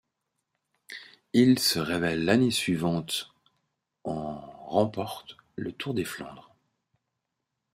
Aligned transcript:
Il 1.33 1.59
se 1.59 1.77
révèle 1.77 2.25
l'année 2.25 2.49
suivante 2.49 3.35
en 4.03 4.37
remporte 4.65 5.37
le 5.55 5.71
Tour 5.73 5.93
des 5.93 6.05
Flandres. 6.05 6.55